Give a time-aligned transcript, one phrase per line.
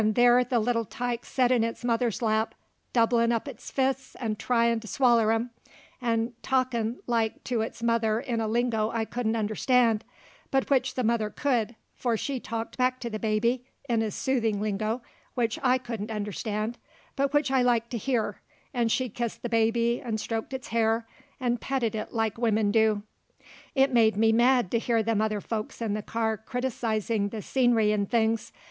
[0.01, 2.55] And there the little tyke set in its mother's lap,
[2.91, 5.51] doublin' up its fists 'nd tryin' to swaller 'em,
[6.03, 10.01] 'nd talkin' like to its mother in a lingo I couldn't understan',
[10.49, 14.59] but which the mother could, for she talked back to the baby in a soothin'
[14.59, 15.03] lingo
[15.35, 16.79] which I couldn't understand,
[17.15, 18.41] but which I liked to hear,
[18.75, 21.05] 'nd she kissed the baby 'nd stroked its hair
[21.45, 23.03] 'nd petted it like wimmin do.
[23.75, 27.95] It made me mad to hear them other folks in the car criticizin' the scenery
[27.95, 28.51] 'nd things.